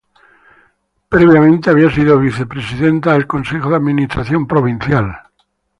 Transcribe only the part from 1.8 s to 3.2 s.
sido vicepresidenta